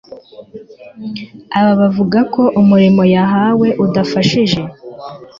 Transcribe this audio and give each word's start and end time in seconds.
aba 1.59 1.71
avuga 1.89 2.19
ko 2.33 2.43
umurimo 2.61 3.03
yahawe 3.15 3.67
udafashije 3.85 4.61